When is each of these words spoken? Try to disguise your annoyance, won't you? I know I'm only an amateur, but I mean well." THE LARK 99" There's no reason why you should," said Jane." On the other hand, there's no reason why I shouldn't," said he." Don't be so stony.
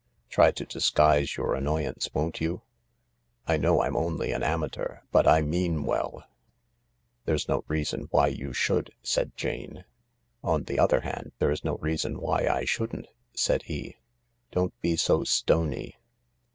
Try 0.31 0.49
to 0.53 0.65
disguise 0.65 1.37
your 1.37 1.53
annoyance, 1.53 2.09
won't 2.11 2.41
you? 2.41 2.63
I 3.45 3.57
know 3.57 3.83
I'm 3.83 3.95
only 3.95 4.31
an 4.31 4.41
amateur, 4.41 5.01
but 5.11 5.27
I 5.27 5.43
mean 5.43 5.83
well." 5.83 6.09
THE 6.09 6.13
LARK 6.13 6.23
99" 6.23 6.33
There's 7.27 7.47
no 7.47 7.63
reason 7.67 8.07
why 8.09 8.27
you 8.29 8.51
should," 8.51 8.95
said 9.03 9.37
Jane." 9.37 9.85
On 10.43 10.63
the 10.63 10.79
other 10.79 11.01
hand, 11.01 11.33
there's 11.37 11.63
no 11.63 11.77
reason 11.77 12.19
why 12.19 12.47
I 12.47 12.65
shouldn't," 12.65 13.09
said 13.35 13.61
he." 13.69 13.97
Don't 14.53 14.73
be 14.81 14.95
so 14.95 15.23
stony. 15.23 15.97